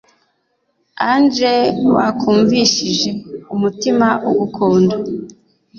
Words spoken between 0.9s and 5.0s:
Anje wakumvishije umutima ugukunda